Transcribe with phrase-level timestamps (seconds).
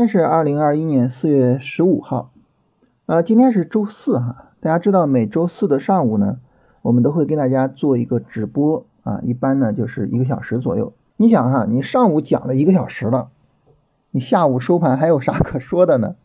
[0.00, 2.32] 今天是二零二一年四月十五号，
[3.04, 4.50] 呃，今天是周四哈。
[4.60, 6.38] 大家知道每周四的上午呢，
[6.80, 10.94] 我们都会跟大家做一个直播啊，一般呢就是一个小时左右。
[11.18, 13.28] 你想哈，你上午讲了一个小时了，
[14.10, 16.16] 你下午收盘还有啥可说的呢？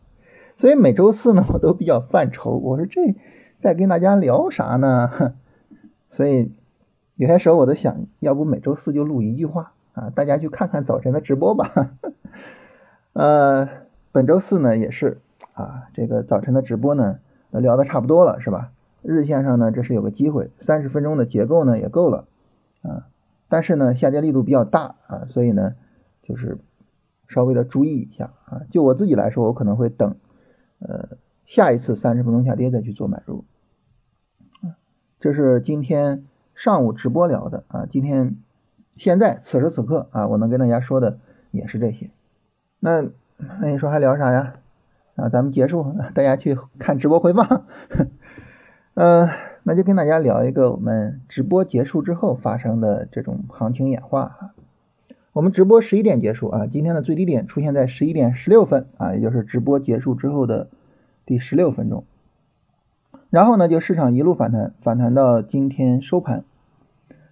[0.56, 3.14] 所以每周四呢，我都比较犯愁，我说这
[3.60, 5.34] 在跟大家聊啥呢？
[6.08, 6.50] 所以
[7.16, 11.90] 有些时候我都想要不每周四就录一句话啊，大家去看看早晨的直播吧。
[13.16, 13.66] 呃，
[14.12, 15.22] 本周四呢也是
[15.54, 17.18] 啊，这个早晨的直播呢
[17.50, 18.72] 聊的差不多了，是吧？
[19.00, 22.26] 日线上呢这是有个机会，三十分钟的结构呢也够了
[22.82, 23.06] 啊，
[23.48, 25.76] 但是呢下跌力度比较大啊，所以呢
[26.24, 26.58] 就是
[27.26, 28.60] 稍微的注意一下啊。
[28.70, 30.16] 就我自己来说，我可能会等
[30.80, 33.46] 呃下一次三十分钟下跌再去做买入。
[35.20, 38.36] 这是今天上午直播聊的啊，今天
[38.98, 41.18] 现在此时此刻啊，我能跟大家说的
[41.50, 42.10] 也是这些。
[42.78, 43.02] 那
[43.60, 44.54] 那你说还聊啥呀？
[45.16, 47.64] 啊，咱们结束， 大家去看直播回放。
[48.94, 49.28] 嗯，
[49.62, 54.50] 那就跟大家聊一个我们直播结束之后发生的这种行情演化哈。
[55.32, 60.68] 我们直播十一点结束啊，今天的最低点出现在十一点十六分啊，也就是直播结束之后的
[61.24, 62.04] 第十六分钟。
[63.30, 66.44] 然后呢，就市场一路反弹，反弹到今天收盘。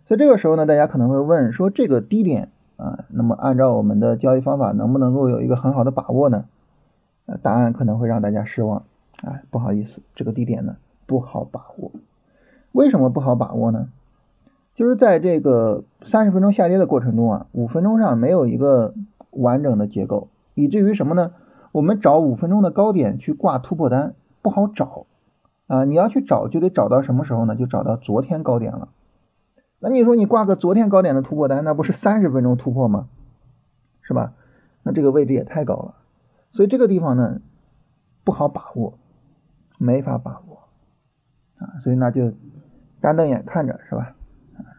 [0.06, 2.48] 所以这个时候呢，大家可能会问说，这个低点。
[2.76, 6.46] 啊，那么按照我们的交易方法，能不能够有一个很好的把握呢？
[7.26, 8.82] 呃，答案可能会让大家失望。
[9.22, 11.92] 哎，不好意思，这个低点呢不好把握。
[12.72, 13.88] 为什么不好把握呢？
[14.74, 18.92] 就是在这个三十分钟下跌的过程中啊，五分钟上没有一个
[19.30, 21.30] 完整的结构，以至于什么呢？
[21.70, 25.06] 我们找五分钟的高点去挂突破单不好找
[25.68, 25.84] 啊。
[25.84, 27.54] 你要去找，就得找到什么时候呢？
[27.54, 28.88] 就找到昨天高点了。
[29.86, 33.06] 那你说你挂个昨天高点的突破单，那不是三十分钟突破吗？
[34.00, 34.32] 是吧？
[34.82, 35.94] 那这个位置也太高了，
[36.52, 37.42] 所以这个地方呢
[38.24, 38.94] 不好把握，
[39.76, 40.60] 没法把握
[41.58, 42.32] 啊，所以那就
[43.02, 44.16] 干瞪眼看着是吧？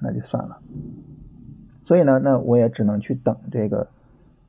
[0.01, 0.57] 那就算了。
[1.83, 3.89] 所以呢，那我也只能去等这个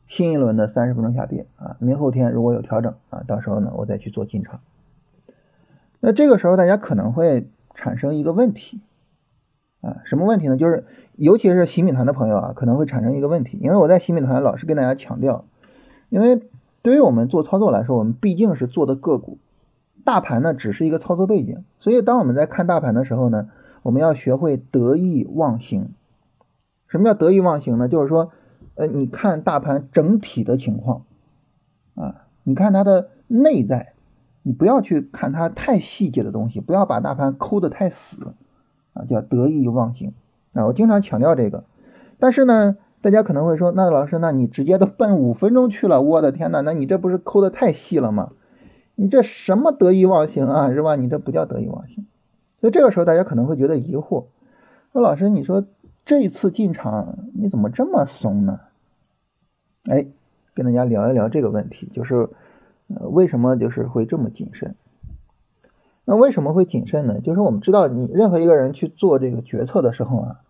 [0.09, 4.61] 新一轮的三十分钟下跌啊，明后天如果有调整啊，到时候呢我再去做进场。
[6.01, 8.81] 那这个时候大家可能会产生一个问题。
[9.87, 10.57] 啊，什么问题呢？
[10.57, 15.45] 就是尤其是洗米团的朋友啊，可能会产生一个问题，因为我在洗米团老是跟大家强调，
[16.09, 16.43] 因为
[16.83, 19.39] 对于我们做操作来说，我们毕竟是做的个股，
[20.05, 23.49] 大盘呢只是一个操作背景，所以当我们在看大盘的时候呢，
[23.83, 25.91] 我们要学会得意忘形。
[26.89, 27.89] 什么叫得意忘形呢？
[27.89, 28.33] 就是说，
[28.75, 31.03] 呃，你看大盘整体的情况，
[31.95, 33.93] 啊，你看它的内在，
[34.43, 38.35] 你不要去看它太细节的东西，不要把大盘抠得太死。
[38.97, 40.15] 啊，叫得意忘形
[40.55, 40.65] 啊！
[40.65, 41.65] 我经常强调这个，
[42.19, 48.33] 但是呢，大家可能会说，那老师，那你直接都奔五分钟去了，我的天呐，那你这不是抠的太细了吗？
[48.95, 50.97] 你这什么得意忘形啊，是吧？
[50.97, 52.07] 你这不叫得意忘形。
[52.61, 54.25] 所以这个时候大家可能会觉得疑惑，
[54.93, 55.67] 说老师，你说
[56.07, 58.61] 这次进场你怎么这么怂呢？
[59.85, 60.07] 哎，
[60.55, 62.31] 跟大家聊一聊这个问题，就是
[62.89, 64.75] 呃，为什么就是会这么谨慎？
[66.09, 67.21] 那为什么会谨慎呢？
[67.21, 70.41] 就是我们知道，你任何一个人去做这个决策的时候啊，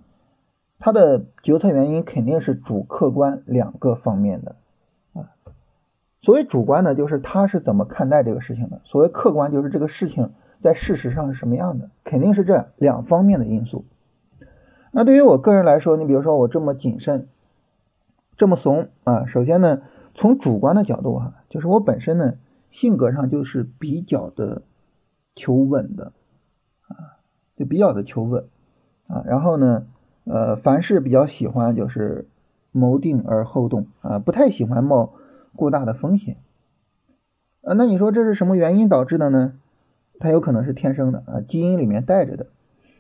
[0.79, 4.57] 他的决策原因肯定是主客观两个方面的
[5.15, 5.33] 啊。
[6.21, 13.87] 所谓主观呢，就是他是怎么看待这个事情的；所谓客观，就是这个事情在事实上是什么样的，肯定是这两方面的因素。
[14.93, 17.29] 那对于我个人来说，你比如说我这么谨慎，
[18.37, 19.81] 这么怂啊，首先呢，
[20.15, 22.35] 从主观的角度哈，就是我本身呢
[22.71, 24.61] 性格上就是比较的。
[25.37, 26.13] 求稳的
[26.89, 27.23] 啊，
[27.57, 28.47] 就比较的求稳
[29.07, 29.87] 啊，然后呢，
[30.25, 32.27] 呃，凡事比较喜欢就是
[32.73, 35.13] 谋定而后动啊，不太喜欢冒
[35.55, 36.39] 过大的风险
[37.63, 37.75] 啊。
[37.75, 39.53] 那你说这是什么原因导致的呢？
[40.19, 42.47] 它有可能是天生的啊，基因里面带着的，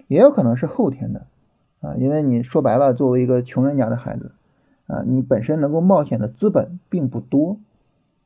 [0.06, 1.26] 也有可能是后天的
[1.80, 1.94] 啊。
[1.96, 4.32] 因为你说白了，作为一个穷人家的孩子
[4.86, 7.58] 啊，你本身能够冒险的资本并不多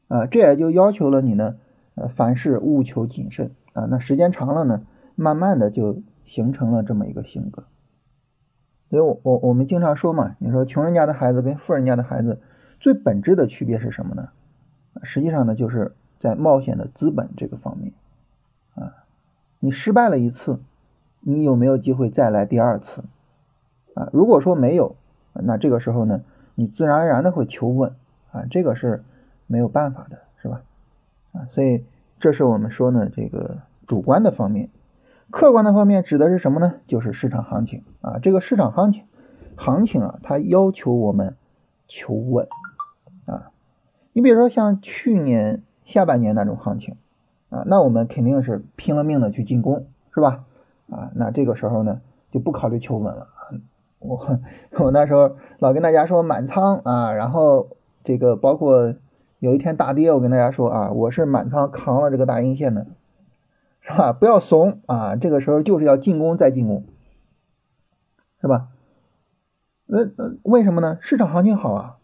[0.08, 1.54] 啊，这也就要求了你呢，
[1.94, 3.52] 呃，凡事务求谨慎。
[3.72, 4.82] 啊，那时间长了呢，
[5.14, 7.64] 慢慢的就形成了这么一个性格。
[8.88, 12.40] 所以我我我们经常说嘛，你说穷人家的孩子跟富人家的孩子
[12.80, 14.30] 最本质的区别是什么呢？
[15.04, 17.92] 实际上呢，就是在冒险的资本这个方面。
[18.74, 19.04] 啊，
[19.60, 20.58] 你失败了一次，
[21.20, 23.04] 你有没有机会再来第二次？
[23.94, 24.96] 啊，如果说没有，
[25.32, 26.22] 那这个时候呢，
[26.56, 27.94] 你自然而然的会求稳。
[28.32, 29.04] 啊，这个是
[29.46, 30.62] 没有办法的，是吧？
[31.32, 31.84] 啊，所以。
[32.20, 34.68] 这是我们说呢，这个主观的方面，
[35.30, 36.74] 客观的方面指的是什么呢？
[36.86, 39.04] 就是市场行情啊，这个市场行情，
[39.56, 41.36] 行情啊，它要求我们
[41.88, 42.46] 求稳
[43.26, 43.50] 啊。
[44.12, 46.96] 你比如说像去年下半年那种行情
[47.48, 50.44] 啊，那我们肯定是拼了命的去进攻，是吧？
[50.90, 52.00] 啊，那这个时候呢
[52.30, 53.28] 就不考虑求稳了。
[53.98, 54.38] 我
[54.78, 57.68] 我那时候老跟大家说满仓啊，然后
[58.04, 58.94] 这个包括
[59.40, 62.86] 有一天大跌，我跟大家说啊，我是满仓扛了这个大阴线的，
[63.80, 64.12] 是吧？
[64.12, 66.84] 不要怂啊，这个时候就是要进攻再进攻，
[68.42, 68.68] 是吧？
[69.86, 70.98] 那那为什么呢？
[71.00, 71.96] 市场行情好啊。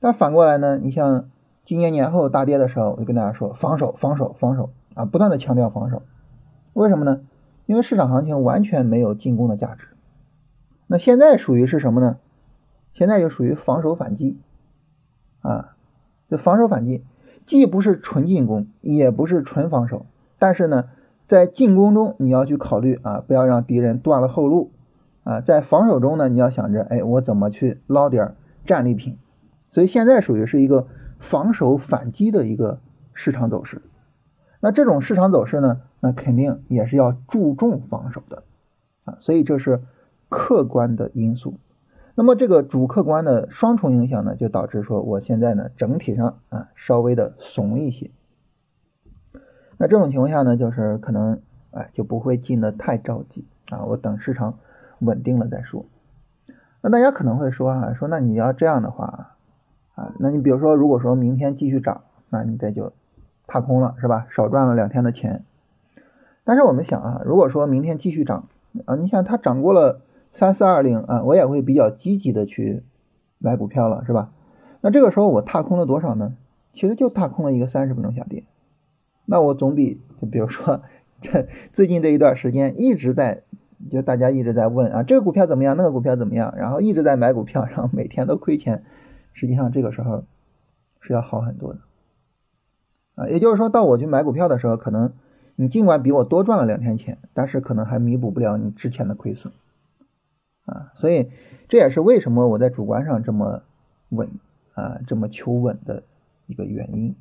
[0.00, 1.28] 但反过来呢，你像
[1.66, 6.02] 今年年后大跌的时候，我就跟大家说防守防守防守啊，不断的强调防守。
[6.72, 7.20] 为什么呢？
[7.66, 9.88] 因为市场行情完全没有进攻的价值。
[10.86, 12.16] 那现在属于是什么呢？
[12.94, 14.38] 现在就属于防守反击
[15.40, 15.73] 啊，
[16.36, 17.04] 防守反击，
[17.46, 20.06] 既不是纯进攻，也不是纯防守，
[20.38, 20.86] 但是呢，
[21.28, 24.72] 在进攻中你要去考虑啊，不要让敌人断了后路
[25.22, 28.34] 啊，在防守中呢，你要想着，哎，我怎么去捞点
[28.64, 29.18] 战利品？
[29.70, 30.86] 所以现在属于是一个
[31.18, 32.80] 防守反击的一个
[33.12, 33.82] 市场走势。
[34.60, 38.42] 那这种市场走势呢，那肯定也是要注重防守的
[39.04, 39.80] 啊，所以这是。
[40.30, 41.54] 客观的因素，
[42.16, 48.12] 那么这个主客观的双重影响呢，就导致说我现在呢整体上啊稍微的怂一些。
[49.78, 51.40] 那这种情况下呢，就是可能
[51.72, 54.60] 哎就不会进的太着急啊，我等市场
[55.00, 55.86] 稳定了再说。
[56.82, 59.34] 那大家可能会说啊，说那你要这样的话
[59.96, 62.92] 啊，那你比如说如果说明天继续涨，那你这就
[63.48, 64.28] 踏空了是吧？
[64.30, 65.44] 少赚了两天的钱。
[66.44, 68.48] 但是我们想啊，如果说明天继续涨
[68.84, 70.02] 啊，你想它涨过了。
[70.34, 72.82] 三四二零啊，我也会比较积极的去
[73.38, 74.32] 买股票了，是吧？
[74.80, 76.36] 那这个时候我踏空了多少呢？
[76.74, 78.42] 其实就踏空了一个三十分钟下跌，
[79.26, 80.82] 那我总比就比如说
[81.20, 83.42] 这最近这一段时间一直在
[83.90, 88.82] 就大家一直在问啊，这个股票怎么样，那个股票怎么样，然后一直在买股票，然后每天都亏钱，
[89.32, 90.24] 实际上这个时候
[91.00, 91.78] 是要好很多的
[93.14, 93.28] 啊。
[93.28, 95.12] 也就是说到我去买股票的时候，可能
[95.54, 99.52] 你尽管比我多赚了两天钱，但是可能还弥补不了你之前的亏损。
[100.64, 101.30] 啊，所以
[101.68, 103.62] 这也是为什么我在主观上这么
[104.08, 104.30] 稳
[104.72, 106.04] 啊，这么求稳的
[106.46, 107.14] 一个原因。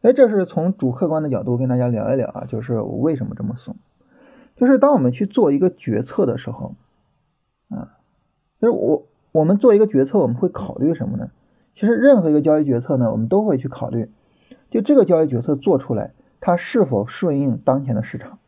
[0.00, 3.76] 哎，这是从主客观的角度跟大家聊一聊啊，就是我为什么这么怂。
[4.56, 6.74] 就是当我们去做一个决策的时候，
[7.68, 7.98] 啊，
[8.60, 11.30] 就是我我们做一个决策，我们会考虑什么呢？
[11.74, 14.10] 其实任何一个交易决策呢，我们都会去考虑，
[14.70, 18.38] 就这个交易决策做出来，它是否顺应当前的市场。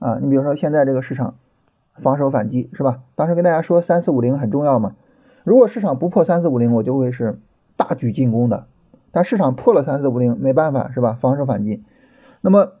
[0.00, 1.36] 啊，你比如说现在这个市场。
[2.02, 3.02] 防守反击是吧？
[3.14, 4.96] 当时跟大家说三四五零很重要嘛。
[5.44, 7.38] 如果市场不破三四五零，我就会是
[7.76, 8.66] 大举进攻的。
[9.12, 11.16] 但市场破了三四五零，没办法是吧？
[11.20, 11.84] 防守反击。
[12.40, 12.72] 那么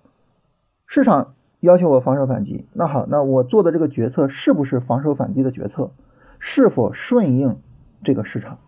[0.86, 5.92] 市场要求我防守反击，那好，那我做的这个决策是不是防守反击的决策？
[6.38, 7.60] 是否顺应
[8.02, 8.58] 这个市场？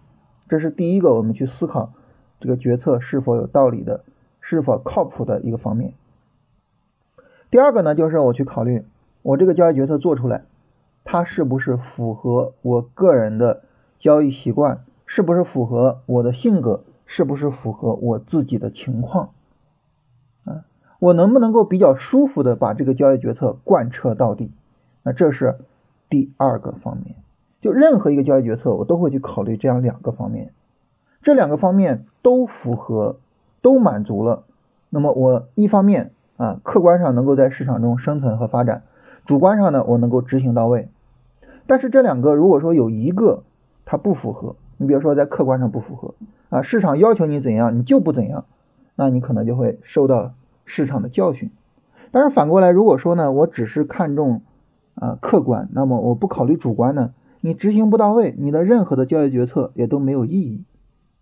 [0.48, 1.92] 这是第一个我们去思考
[2.38, 4.04] 这个决策是否有道理的，
[4.40, 5.94] 是否靠谱的一个方面。
[7.50, 8.84] 第二个呢，就是我去考虑。
[9.26, 10.44] 我这个交易决策做出来，
[11.02, 13.64] 它是不是符合我个人的
[13.98, 14.84] 交易习惯？
[15.04, 16.84] 是不是符合我的性格？
[17.06, 19.30] 是不是符合我自己的情况？
[20.44, 20.62] 啊，
[21.00, 24.52] 我能不能够比较舒服的把这个交易决策贯彻到底？
[25.02, 25.58] 那这是
[26.08, 27.16] 第二个方面。
[27.60, 30.52] 就任何一个交易决策，我都会去考虑这样两个方面，
[31.20, 33.16] 这两个方面都符合，
[33.60, 34.44] 都满足了，
[34.88, 38.84] 那么我一方面啊，客观上能够在市场中生存和发展。
[39.26, 40.88] 主观上呢，我能够执行到位，
[41.66, 43.42] 但是这两个如果说有一个
[43.84, 46.14] 它不符合，你比如说在客观上不符合
[46.48, 48.44] 啊，市场要求你怎样你就不怎样，
[48.94, 50.32] 那你可能就会受到
[50.64, 51.50] 市场的教训。
[52.12, 54.42] 但是反过来，如果说呢，我只是看重
[54.94, 60.64] 啊客观，那么我不考虑主观呢，你执行不到位，你的任何的交易决策也都没有意义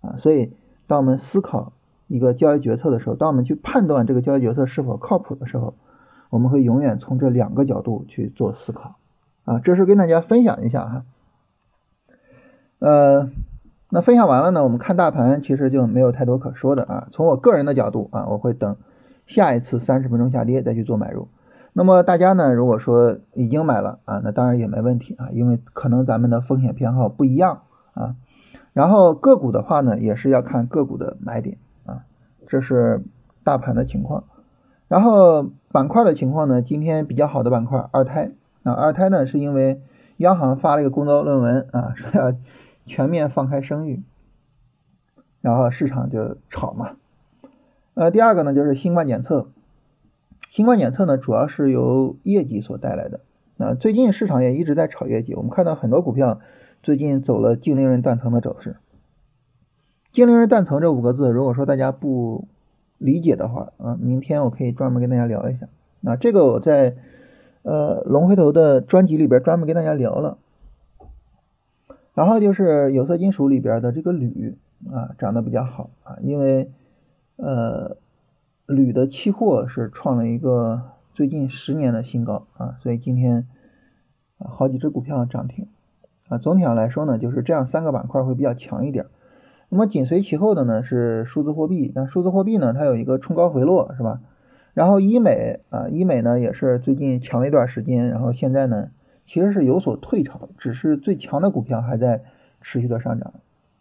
[0.03, 0.17] 啊。
[0.19, 0.53] 所以，
[0.87, 1.73] 当我们思考
[2.07, 5.75] 一个交易决策的时候，当我们去判断这个交易决策是否靠谱的时候，
[6.31, 8.97] 我们会永远从这两个角度去做思考，
[9.45, 11.05] 啊，这是跟大家分享一下哈。
[12.81, 13.31] 呃，
[13.91, 17.09] 那分享完了呢，我们看大盘其实就没有太多可说的啊。
[17.13, 18.77] 从我个人的角度啊，我会等
[19.27, 21.29] 下一次三十分钟下跌再去做买入。
[21.73, 27.63] 那么大家呢，如果说已经买了啊，那当然也没问题啊，因为可能咱们的风险偏好不一样
[27.95, 28.17] 啊。
[28.73, 32.05] 然后个股的话呢，也是要看个股的买点啊，
[32.49, 33.03] 这是
[33.45, 34.25] 大盘的情况。
[34.95, 36.63] 然后板块的情况呢？
[36.63, 38.31] 今天比较好的板块二胎
[38.63, 39.81] 啊，二胎呢是因为
[40.19, 42.37] 央行发了一个工作论文啊， 说要
[42.87, 44.05] 全面放开生育，
[45.41, 46.93] 然后市场就炒嘛。
[47.95, 49.49] 呃，第二个呢就是新冠检测，
[50.53, 53.19] 新冠检测呢主要是由业绩所带来的
[53.59, 56.39] 啊，最近市场也一直在炒业绩，我们看到很多股票
[56.85, 58.77] 最近走了净利润断层的走势。
[60.13, 62.47] 净利润断层这五个字，如果说大家不
[62.99, 65.69] 理解的话啊，明天我可以专门跟大家聊一下。
[66.05, 66.97] 啊，这个我在
[67.63, 70.39] 呃龙回头的专辑里边专门跟大家聊了。
[72.15, 74.57] 然后就是有色金属里边的这个铝
[74.93, 76.71] 啊，涨得比较好啊，因为
[77.37, 77.97] 呃
[78.67, 80.83] 铝的期货是创了一个
[81.13, 83.49] 最近十年的新高啊，所以今天
[84.39, 85.67] 好几只股票涨停
[86.29, 86.39] 啊。
[86.39, 89.07] 总体上来说呢，就是这样三个板块会比较强一点。
[89.75, 94.21] 那么紧随其后的呢是数字货币，那数字货币呢它有一个冲高回落是吧？
[94.73, 98.91] 然后医美啊，医美呢也是最近强了一段时间，然后现在呢。
[99.27, 102.25] 其实是有所退潮，只是最强的股票还在
[102.61, 103.33] 持续的上涨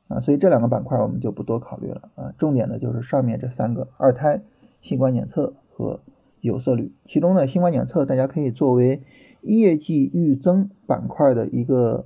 [0.08, 2.34] 啊，所以这两个板块我们就不多考虑了啊。
[2.38, 4.42] 重点的就是上面这三个二胎、
[4.82, 6.00] 新冠检测和
[6.40, 9.02] 有色铝，其中呢，新冠检测大家可以作为
[9.42, 12.06] 业绩预增板块的一个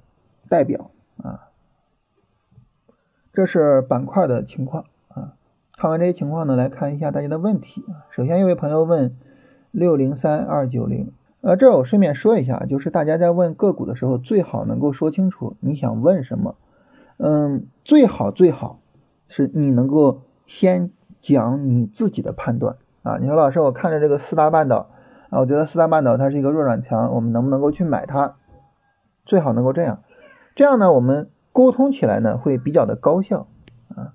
[0.50, 0.89] 代表。
[3.38, 5.36] 这是板块的情况啊。
[5.77, 8.10] 看完这些情况呢，来看一下大家的问题啊。
[8.10, 9.15] 首先，有位朋友问
[9.70, 11.12] 六零三二九零。
[11.41, 16.56] 呃，这我顺便说一下，就是大家在问个股的时候，最好能够说清楚你想问什么。
[17.17, 18.79] 嗯，最好最好
[19.27, 20.89] 是你能够先
[21.22, 23.20] 讲你自己的判断啊。
[23.22, 24.89] 你说老师，我看着这个四大半岛
[25.29, 28.34] 啊，我觉得四大半岛它是一个弱转强，我们能不能够去买它？
[29.27, 30.00] 最好能够这样，
[30.56, 33.48] 这样呢，我们沟通起来呢会比较的高效
[33.90, 34.14] 啊。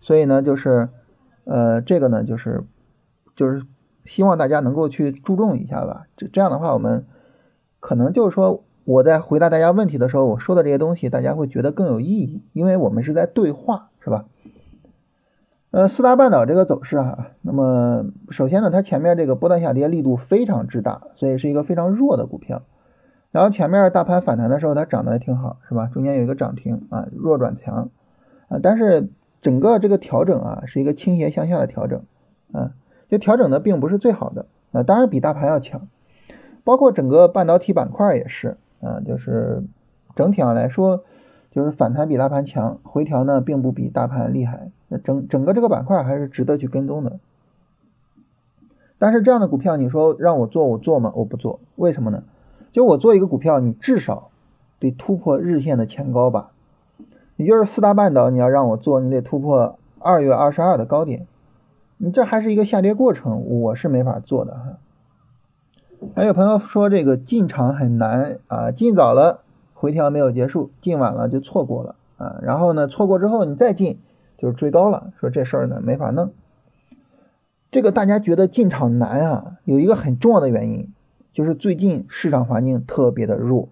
[0.00, 0.88] 所以呢，就是
[1.44, 2.64] 呃，这个呢就是
[3.34, 3.62] 就是。
[4.06, 7.06] 希望大家能够去注重一下吧，这这样的话，我们
[7.80, 14.26] 可能就是说，我在回答大家问题的时候，我说的这些东西，大家会觉得更有意义，因为我们是在对话，是吧？
[15.70, 22.60] 呃，四大半岛这个走势哈，那么首先呢，它前面这个波段下跌力度非常之大，所以是一个非常弱的股票。
[23.34, 25.88] 然后前面大盘反弹的时候，它涨得也挺好，是吧？
[25.88, 27.90] 中间有一个涨停啊，弱转强
[28.46, 29.08] 啊，但是
[29.40, 32.04] 整个这个调整啊，是一个倾斜向下的调整
[32.52, 32.70] 啊。
[33.08, 35.88] 就调整的并不是最好的啊，当然比大盘要强，
[36.62, 39.64] 包括整个半导体板块也是啊，就是
[40.14, 41.02] 整体上来说，
[41.50, 44.70] 就是反弹比大盘强，回调呢并不比大盘厉害，
[45.02, 47.18] 整整个这个板块还是值得去跟踪的。
[48.96, 51.12] 但是这样的股票，你说让我做，我做吗？
[51.16, 52.22] 我不做，为什么呢？
[52.74, 54.30] 就我做一个股票，你至少
[54.80, 56.50] 得突破日线的前高吧，
[57.36, 61.28] 也就是四大半岛，你要让我做，你得突破二月二十二的高点。
[61.98, 64.78] 你这还是一个下跌过程，我是没法做的哈。
[66.16, 72.40] 还有朋友说这个进场很难啊，进早了回调没有结束，进晚了就错过了啊。
[72.42, 74.00] 然后呢，错过之后你再进
[74.36, 76.32] 就是追高了，说这事儿呢没法弄。
[77.70, 80.92] 这个大家觉得进场难啊，有一个很重要的原因，
[81.34, 83.68] 就是最近市场环境特别的弱。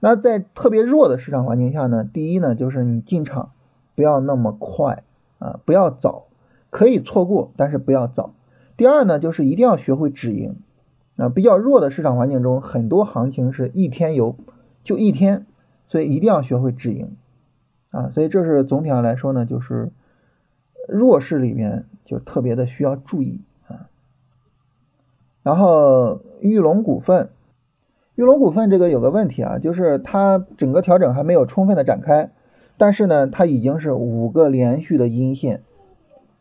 [0.00, 3.52] 那在特别弱的市场环境下呢，第一呢就是你进场
[3.94, 5.04] 不要那么快
[5.38, 6.24] 啊，不要早。
[6.70, 8.34] 可以错过，但是不要早。
[8.76, 10.56] 第二呢，就是一定要学会止盈。
[11.16, 14.36] 啊，比较弱的市场环境中，很多行情是一天游，
[14.84, 15.46] 就一天，
[15.88, 17.16] 所以一定要学会止盈。
[17.90, 19.90] 啊，所以这是总体上来说呢，就是
[20.86, 23.40] 弱势里面就特别的需要注意。
[25.48, 27.30] 然后玉龙股份，
[28.16, 32.32] 玉龙股份这个有个问题啊，就是它整个调整还没有充分的展开，
[32.76, 35.62] 但是呢，它已经是五个连续的阴线。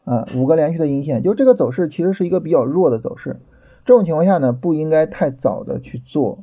[0.04, 3.38] 啊，五个连续的阴线，就这个走势其实是一个比较弱的走势，
[3.86, 6.40] 这种情况下呢，不应该太早的去做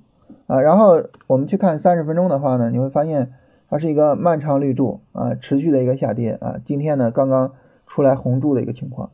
[0.47, 0.63] 啊。
[0.63, 3.35] 然后我们去看三十分钟的话呢，你会发现
[3.69, 6.57] 它是一个漫长绿柱啊，持续的一个下跌啊。
[6.65, 7.53] 今天呢，刚刚
[7.87, 9.11] 出来红柱的一个情况，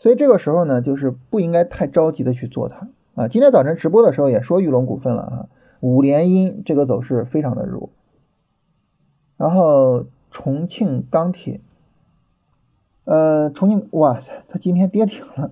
[0.00, 3.28] 所以这个时候呢，就是不应该太着急的去做它啊。
[3.28, 5.46] 今天早晨直播的时候也说玉龙股份了啊，
[5.78, 7.90] 五连阴这个走势非常的弱。
[9.36, 11.60] 然后重庆钢铁。
[13.04, 15.50] 呃，重庆哇塞，它今天跌停了。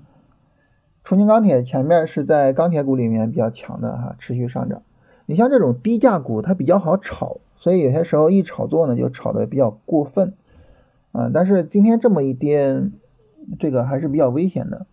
[1.05, 4.83] 重庆钢铁前面是在钢铁股里面比较强的哈，持续上涨。
[5.27, 10.35] 你像这种低价股，它比较好炒，所以有些时候一炒作呢，就炒的比较过分
[11.13, 11.31] 啊。
[11.35, 12.83] 但是今天这么一跌，
[13.59, 14.87] 这个还是比较危险的。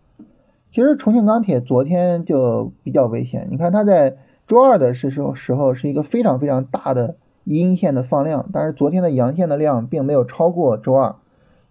[0.72, 11.16] 其实重庆钢铁昨天就比较危险，你看它在周二的时候时候是一个非常非常大的阴线的放量，但是昨天的阳线的量并没有超过周二。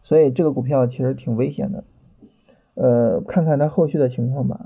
[0.03, 1.83] 所以这个股票其实挺危险的，
[2.75, 4.59] 呃，看看它后续的情况吧。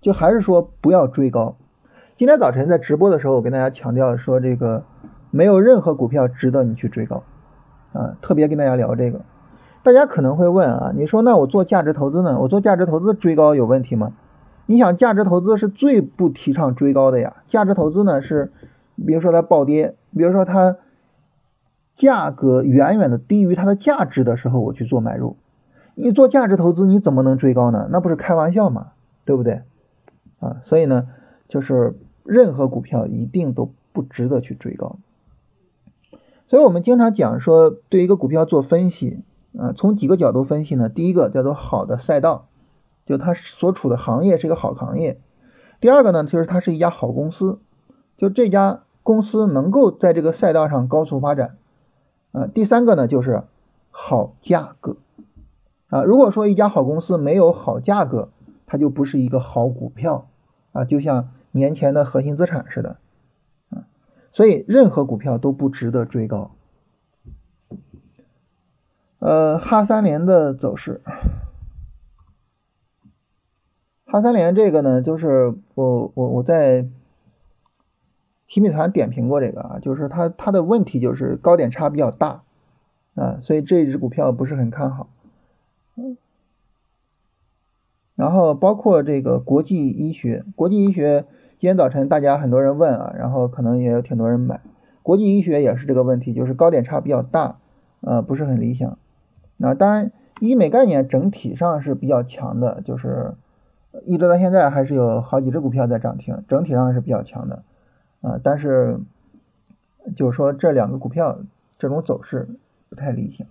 [0.00, 1.56] 就还是说不要追高。
[2.16, 4.84] 今天早晨在直播的时候，我跟大家强调说，这个
[5.30, 7.22] 没有任何股票值得你去追高
[7.92, 9.20] 啊，特别跟大家聊这个。
[9.86, 12.40] 大家可能会问啊，你说那我做价值投资呢？
[12.40, 14.14] 我做价值投资追高有问题吗？
[14.66, 17.36] 你想，价值投资是最不提倡追高的呀。
[17.46, 18.50] 价值投资呢是，
[19.06, 20.76] 比如说它暴跌，比如说它。
[21.94, 25.36] 价格远远的低于它的价值的时候，我去做买入。
[25.94, 27.88] 你做价值投资，你怎么能追高呢？
[27.90, 28.88] 那不是开玩笑嘛？
[29.24, 29.62] 对不对？
[30.40, 31.08] 啊，所以呢，
[31.48, 34.98] 就是任何股票一定都不值得去追高。
[36.48, 39.20] 所以我们经常讲说，对一个股票做分析，
[39.58, 40.88] 啊，从几个角度分析呢？
[40.88, 42.48] 第一个叫做好的赛道，
[43.06, 45.16] 就它所处的行业是一个好行业；
[45.80, 47.58] 第二个呢，就是它是一家好公司，
[48.16, 51.56] 就这家公司能够在这个赛道上高速发展；
[52.32, 53.44] 啊，第三个呢，就是
[53.90, 54.96] 好价格。
[55.88, 58.30] 啊，如果说一家好公司没有好价格，
[58.66, 60.28] 它就不是一个好股票
[60.72, 62.96] 啊，就像年前的核心资产似的。
[64.32, 66.55] 所以任何股票都不值得追高。
[69.26, 71.00] 呃，哈三联的走势，
[74.04, 76.86] 哈三联这个呢，就是我我我在
[78.46, 82.44] 新米团点评过这个啊，就是它它的问题就是高点差比较大
[83.16, 85.08] 啊，所以这只股票不是很看好。
[88.14, 91.24] 然后包括这个国际医学，国际医学。
[91.58, 94.60] 今天早晨大家很多人问啊，然后可能也有挺多人买。
[95.02, 97.58] 国际医学也是这个问题，就是高点差比较大，
[98.02, 98.96] 呃，不是很理想。
[99.56, 103.34] 那当然，医美概念整体上是比较强的，就是
[104.04, 107.62] 一直到现在还是有好几只股票在涨停，整体上是比较强的
[108.20, 108.40] 啊。
[108.42, 109.00] 但是
[110.14, 111.38] 就是说这两个股票
[111.78, 112.48] 这种走势
[112.88, 113.46] 不太理想。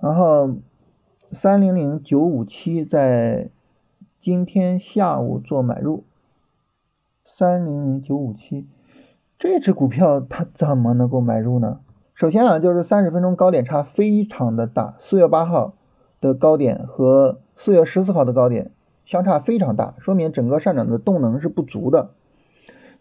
[0.00, 0.56] 然后
[1.32, 3.50] 三零零九五七在。
[4.22, 6.04] 今天下午做买入，
[7.24, 8.66] 三零零九五七
[9.38, 11.80] 这只股票它怎么能够买入呢？
[12.20, 15.72] 首先啊，就是三十分钟高点差非常的大，四月八号
[16.20, 18.72] 的高点和四月十四号的高点
[19.06, 22.10] 相差非常大，说明整个上涨的动能是不足的。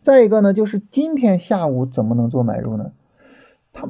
[0.04, 2.94] 再一个呢，就是今天下午怎么能做买入呢？
[3.74, 3.90] 它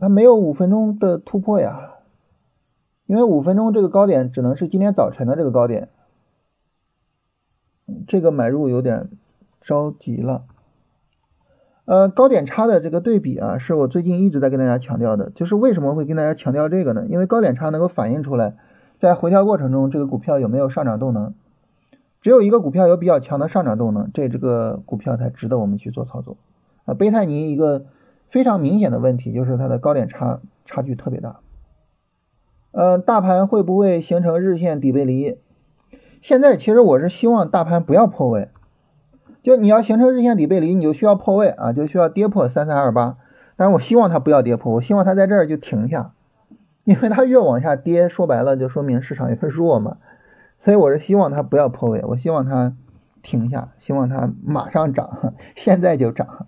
[0.00, 1.98] 它没有五分钟的突破呀。
[3.06, 5.88] 因为五分钟这个高点只能是今天早晨的这个高点，
[8.08, 9.08] 这个买入有点
[9.60, 10.46] 着急了。
[11.86, 17.06] 呃，高点差的这个对比啊，是我最近一直在跟大家强调的，就是为什么会跟大家强调这个呢？
[17.08, 18.54] 因为高点差能够反映出来，
[19.00, 21.34] 在回调过程中这个股票有没有上涨动能。
[22.22, 26.36] 只有一个股票有比较强的上涨动能，这这个股票才值得我们去做操作。
[26.84, 27.86] 啊，贝泰尼一个
[28.28, 31.40] 非常明显的问题就是它的高点差差距特别大。
[32.72, 35.38] 嗯，大盘会不会形成日线底背离？
[36.22, 38.50] 现在其实我是希望大盘不要破位，
[39.42, 43.16] 就你要形成日线底背离，你就需要破位啊，就需要跌破三三二八。
[43.56, 46.12] 但是我希望它不要跌破，我希望它在这儿就停下，
[46.84, 49.96] 因为它越往下跌，说白了就说明市场越弱嘛。
[50.58, 52.74] 所以我是希望它不要破位，我希望它
[53.22, 56.46] 停下，希望它马上涨，现在就涨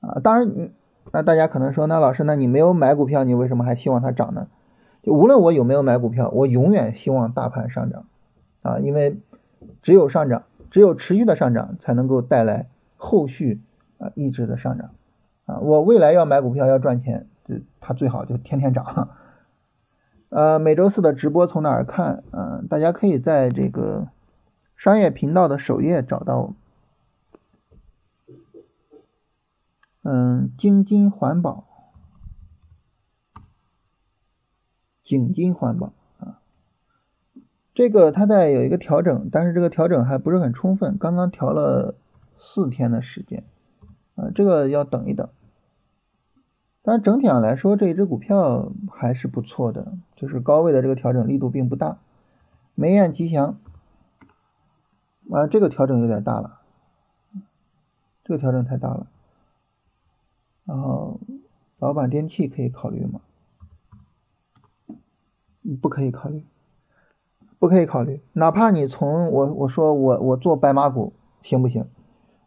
[0.00, 0.20] 啊！
[0.22, 0.70] 当然，
[1.12, 4.46] 那大家可能说，那老师，那你没有买股票，你为什么还希望它涨呢？
[5.02, 8.04] 就无论我有没有买股票，我永远希望大盘上涨，
[8.62, 9.18] 啊，因为
[9.82, 13.60] 只有上涨，只有持续的上涨，才能够带来后续
[13.98, 14.90] 啊一直的上涨，
[15.46, 19.10] 啊，我未来要买股票要赚钱，这它最好就天天涨。
[20.28, 22.24] 呃，每周四的直播从哪儿看？
[22.32, 24.08] 嗯，大家可以在这个
[24.76, 26.52] 商业频道的首页找到。
[30.02, 31.64] 嗯，京津环保。
[35.02, 35.92] 景金环保，
[37.76, 41.94] 这个它在有一个调整，但是这个调整还不是很充分，刚刚调了
[42.38, 43.44] 四天的时间
[44.14, 45.28] 啊，这个要等一等。
[46.80, 51.98] 但是整体上来说，这一只股票还是不错的，就是高位的这个调整力度并不大。
[52.74, 53.58] 梅雁吉祥
[55.30, 56.60] 啊，这个调整有点大了，
[58.24, 59.06] 这个调整太大了。
[60.64, 61.20] 然后
[61.78, 63.20] 老板电器可以考虑吗？
[65.82, 66.42] 不可以考虑，
[67.58, 68.20] 不可以考虑。
[68.32, 71.86] 哪怕你从我我说我我做白马股行不行？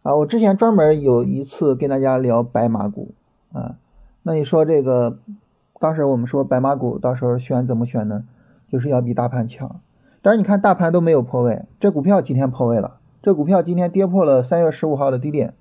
[0.02, 3.14] 啊，我之前专门有一次跟大家聊白马股
[3.52, 3.78] 啊。
[4.24, 5.20] 那你说这个，
[5.80, 8.26] 当时我们说白马股到时候选怎么选呢？
[8.72, 9.80] 就是要比大盘强。
[10.22, 15.54] 但是你看大盘都没有破位，这股票今天破位了，这股票今天跌破了三月十五号的低点，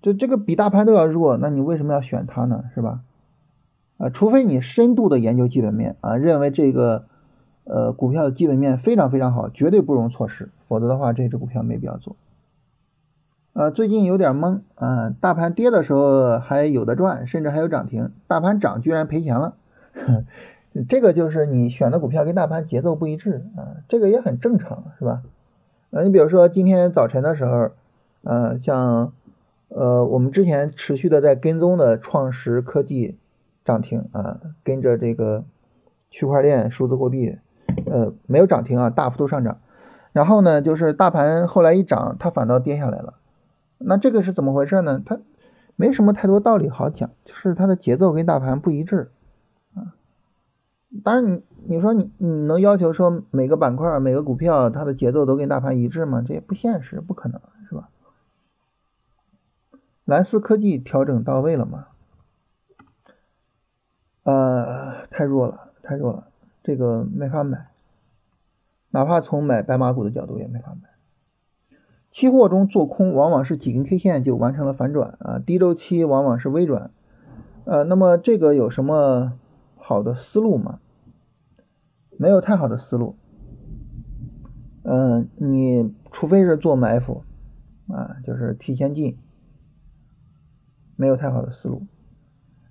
[0.00, 2.64] 这这个比大盘都要弱，那你为什么要选它呢？
[2.72, 3.00] 是吧？
[3.98, 7.06] 啊，除非你深度的研究基本面啊，认为这个
[7.68, 12.16] 呃股票的基本面非常非常好，绝对不容错失，否则的话这只股票没必要做。
[13.52, 19.54] 呃，最近有点懵啊，大盘跌的时候还有的赚，甚至还有涨停，大盘涨居然赔钱了，
[20.88, 25.22] 这个就是你选的股票跟大盘节奏不一致啊，这个也很正常，是吧？
[25.90, 27.70] 呃，你比如说今天早晨的时候，
[28.22, 29.12] 呃，像
[29.68, 33.16] 呃，我们之前持续的在跟踪的创实科技
[33.64, 35.44] 涨停啊，跟着这个
[36.10, 37.38] 区块链、数字货币，
[37.88, 39.60] 呃，没有涨停啊，大幅度上涨。
[40.12, 43.14] 然后呢，就是大盘后来一涨，它反倒跌下来了。
[43.78, 45.02] 那这个是怎么回事呢？
[45.04, 45.20] 它
[45.76, 49.10] 没什么太多道理好讲，就是它的节奏跟大盘不一致
[49.74, 49.94] 啊。
[51.04, 56.24] 当然，你你说你你能要求说每个板块、每个股票它的节奏都跟大盘一致吗？
[56.26, 57.88] 这也不现实，不可能，是吧？
[60.04, 61.86] 蓝思科技调整到位了吗？
[64.24, 66.26] 呃，太弱了，太弱了，
[66.62, 67.68] 这个没法买，
[68.90, 70.88] 哪怕从买白马股的角度也没法买。
[72.10, 76.90] 期货中做空往往是几根 K 线就完成了反转啊，低周期往往是微转，
[77.64, 79.34] 呃，那么这个有什么
[79.76, 80.80] 好的思路吗？
[82.16, 83.16] 没有太好的思路，
[84.82, 87.22] 嗯，你除非是做埋伏
[87.88, 89.16] 啊，就是提前进。
[91.00, 91.82] 没有太好的思路，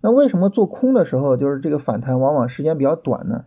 [0.02, 3.46] 那为什么做空的时候就是这个反弹往往时间比较短呢？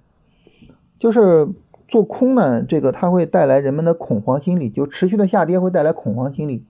[0.98, 1.50] 就是
[1.90, 6.64] 做空呢，这个它会带来人们的恐慌心理，就持续的下跌会带来恐慌心理，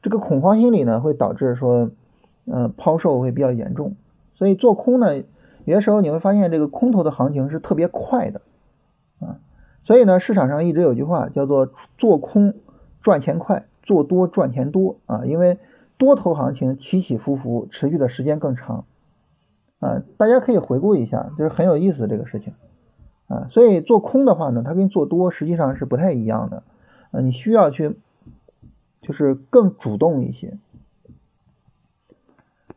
[0.00, 1.90] 这个恐慌心理呢会导致说，
[2.46, 3.96] 呃，抛售会比较严重，
[4.36, 5.18] 所以做空呢，
[5.66, 8.40] 有些时候你会发现这个空头的行情是特别快的，
[9.20, 9.36] 啊，
[9.84, 12.54] 所以呢市场上一直有句话叫做做空
[13.02, 14.96] 赚钱快，做多赚钱多。
[15.04, 15.58] 啊，因为。
[15.98, 18.86] 多头行情起起伏伏，持续的时间更长，
[19.78, 22.54] 啊，大家可以回顾一下，就是很有意思这个事情，
[23.32, 26.62] 啊，所以做空的话呢，它跟做多实际上是不太一样的，
[27.12, 27.96] 啊，你需要去，
[29.00, 30.58] 就是更主动一些。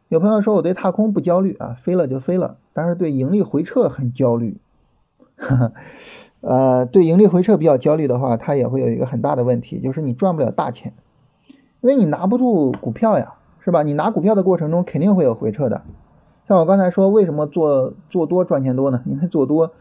[0.08, 4.58] 有朋友说我对踏空不焦虑啊，飞了就飞了，但是对盈利回撤很焦虑，
[5.36, 5.72] 哈哈
[6.40, 10.94] 呃，对盈利回撤比较焦虑的话，它也会有一个很大的问题，就是你赚不了大钱。
[11.82, 13.84] 因为你拿不住股票呀，是吧？
[13.84, 15.82] 你拿股票的过程中肯定会有回撤的。
[16.48, 19.02] 像我刚才说，为什么做做多赚钱多呢？
[19.06, 19.74] 因为做多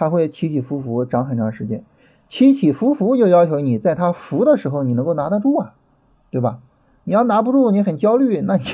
[0.00, 1.84] 它会起起伏伏，涨很长时间。
[2.26, 5.74] 起起伏伏就要求你在它伏的时候你能够拿得住啊，
[6.30, 6.60] 对吧？
[7.04, 8.64] 你要拿不住，你很焦虑，那你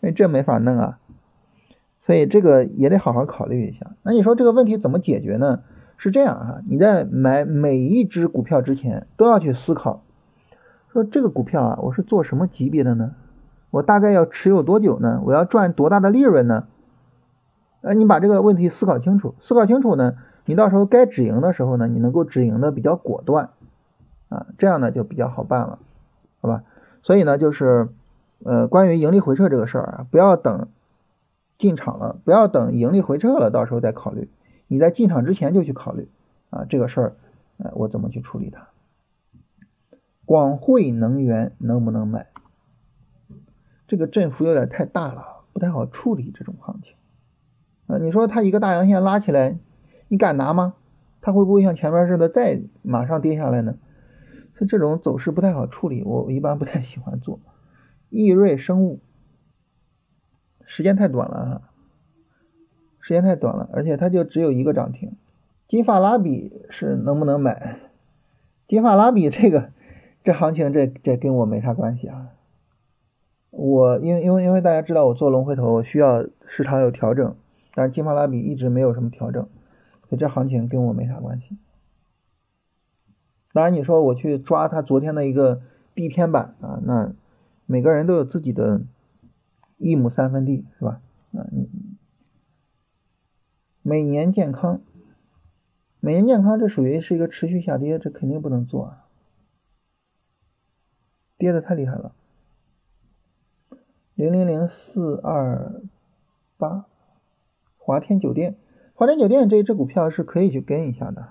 [0.00, 0.98] 那这没法弄啊。
[2.02, 3.92] 所以这个也得好好考虑一下。
[4.02, 5.62] 那你说这个问题怎么解决呢？
[5.96, 10.02] 是这样啊，你在买每一只股票之前都要去思考。
[10.92, 13.12] 说这个股票啊，我是做什么级别的呢？
[13.70, 15.22] 我大概要持有多久呢？
[15.24, 16.66] 我要赚多大的利润呢？
[17.80, 23.50] 呃，你把这个问题思考清楚，思考清楚呢，你到时候该止盈的时候呢，你能够止盈的比较果断，
[24.28, 25.78] 啊，这样呢就比较好办了，
[26.40, 26.64] 好吧？
[27.02, 27.88] 所以呢，就是
[28.44, 30.68] 呃，关于盈利回撤这个事儿啊，不要等
[31.58, 34.30] 进场了，不要等盈利回撤了，到时候再考虑，
[34.66, 36.08] 你在进场之前就去考虑
[36.50, 37.16] 啊，这个事儿，
[37.58, 38.68] 呃，我怎么去处理它？
[40.24, 42.26] 广汇能源能不能买？
[43.86, 46.94] 这个振幅有点太大了，不太好处理这种行情。
[47.86, 49.58] 啊，你说它一个大阳线拉起来，
[50.08, 50.74] 你敢拿吗？
[51.20, 53.76] 它会不会像前面似的再马上跌下来呢？
[54.54, 57.40] 它这种走势不太好处理，我一般不太喜欢做。
[58.08, 59.00] 易瑞生物，
[60.64, 61.70] 时间太短了哈，
[63.00, 65.16] 时间太短了，而且它就只有一个涨停。
[65.68, 67.80] 金发拉比是能不能买？
[68.68, 69.70] 金发拉比这个。
[70.22, 72.30] 这行情，这这跟我没啥关系啊。
[73.50, 77.36] 我因因为因为大家知道我做龙回头需要市场有调整，
[77.76, 79.48] 但是金发拉比一直没有什么调整，
[80.08, 81.56] 所以这行情跟我没啥关系。
[83.52, 85.62] 当然你说我去抓它昨天的一个
[85.94, 87.14] 地天板啊，那
[87.64, 88.82] 每个人都有自己的
[89.78, 91.00] 一亩三分地是吧？
[91.32, 91.68] 啊，你
[93.82, 94.80] 每年健康，
[96.00, 99.02] 每年健康这属于是一个持续下跌，这肯定不能做啊。
[101.38, 102.14] 跌的太厉害了，
[104.14, 105.82] 零零零四二
[106.56, 106.86] 八，
[107.78, 108.56] 华天酒店，
[108.98, 111.26] 华天酒店这只股票是可以去跟一下的，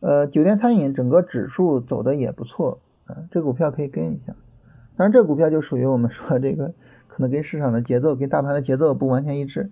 [0.00, 4.34] 呃，酒店餐饮整个指数走的也不错，啊，这股票可以跟一下，
[4.94, 6.74] 当然这股票就属于我们说这个
[7.08, 9.70] 可能跟市场的节奏跟大盘的节奏不完全一致，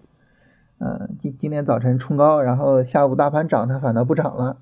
[0.79, 4.57] 嗯，今今天早晨冲高，然后下午大盘涨，它反倒不涨了，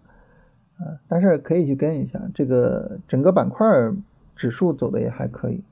[0.76, 3.92] 啊，但是可以去跟一下这个整个板块。
[4.36, 5.62] 指数走的也还可以，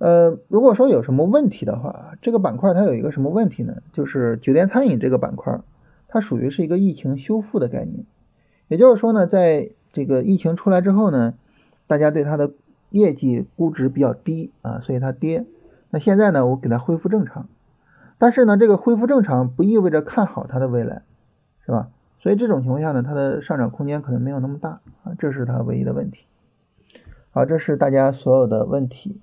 [0.00, 3.82] 呃，如果说有什么问题的话，这个板块它有一个什么问题呢？
[3.92, 5.60] 就是酒店餐饮这个板块，
[6.08, 8.06] 它属于是一个疫情修复的概念，
[8.68, 11.34] 也就是说呢，在这个疫情出来之后呢，
[11.86, 12.52] 大家对它的
[12.88, 15.44] 业绩估值比较低啊，所以它跌。
[15.90, 17.46] 那现在呢，我给它恢复正常，
[18.16, 21.02] 但是呢，这个恢复正常不意味着看好它的未来，
[21.66, 21.90] 是吧？
[22.20, 26.20] 所以这种情况下呢，它的上涨空间可能没有那么大啊，这是它唯一的问题。
[27.32, 29.20] 好，这是大家所有的问题。